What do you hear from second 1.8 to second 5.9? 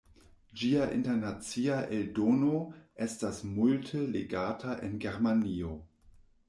eldono estas multe legata en Germanio.